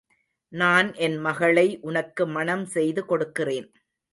நான் 0.51 0.93
என் 0.97 1.17
மகளை 1.17 1.65
உனக்கு 1.81 2.25
மணம் 2.27 2.65
செய்து 2.65 3.03
கொடுக்கிறேன். 3.05 3.69